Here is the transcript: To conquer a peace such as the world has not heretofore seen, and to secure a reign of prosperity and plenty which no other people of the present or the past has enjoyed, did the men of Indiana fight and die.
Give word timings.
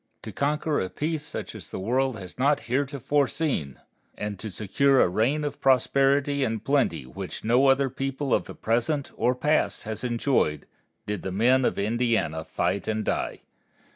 To 0.23 0.31
conquer 0.31 0.79
a 0.81 0.89
peace 0.89 1.23
such 1.23 1.53
as 1.53 1.69
the 1.69 1.77
world 1.79 2.17
has 2.17 2.39
not 2.39 2.61
heretofore 2.61 3.27
seen, 3.27 3.79
and 4.17 4.39
to 4.39 4.49
secure 4.49 4.99
a 4.99 5.07
reign 5.07 5.43
of 5.43 5.61
prosperity 5.61 6.43
and 6.43 6.63
plenty 6.65 7.03
which 7.05 7.43
no 7.43 7.67
other 7.67 7.87
people 7.87 8.33
of 8.33 8.45
the 8.45 8.55
present 8.55 9.11
or 9.15 9.33
the 9.35 9.39
past 9.41 9.83
has 9.83 10.03
enjoyed, 10.03 10.65
did 11.05 11.21
the 11.21 11.31
men 11.31 11.65
of 11.65 11.77
Indiana 11.77 12.43
fight 12.43 12.87
and 12.87 13.05
die. 13.05 13.41